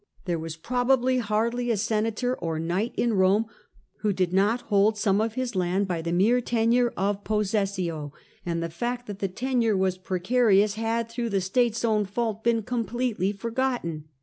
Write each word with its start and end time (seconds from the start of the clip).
There 0.25 0.39
was 0.39 0.55
probably 0.57 1.19
hardly 1.19 1.69
a 1.69 1.77
senator 1.77 2.35
or 2.35 2.55
a 2.55 2.59
knight 2.59 2.95
in 2.97 3.13
Rome 3.13 3.45
who 3.99 4.11
did 4.11 4.33
not 4.33 4.61
hold 4.61 4.97
some 4.97 5.21
of 5.21 5.35
his 5.35 5.55
land 5.55 5.87
by 5.87 6.01
the 6.01 6.11
mere 6.11 6.41
tenure 6.41 6.91
of 6.97 7.23
possession 7.23 8.11
and 8.43 8.63
the 8.63 8.69
fact 8.71 9.05
that 9.05 9.19
the 9.19 9.27
tenure 9.27 9.77
was 9.77 9.99
precarious 9.99 10.73
had 10.73 11.07
(through 11.07 11.29
the 11.29 11.39
state's 11.39 11.85
own 11.85 12.05
fault) 12.05 12.43
been 12.43 12.63
completely 12.63 13.31
forgotten. 13.31 14.05